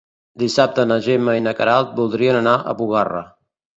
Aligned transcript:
Dissabte 0.43 0.85
na 0.91 0.97
Gemma 1.07 1.35
i 1.39 1.43
na 1.49 1.55
Queralt 1.59 1.93
voldrien 2.01 2.39
anar 2.41 2.55
a 2.57 2.75
Bugarra. 2.81 3.23